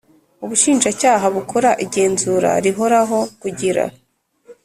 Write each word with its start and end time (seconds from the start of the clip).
Ubushinjacyaha 0.43 1.25
bukora 1.35 1.69
igenzura 1.85 2.49
rihoraho 2.63 3.19
kugira 3.41 3.83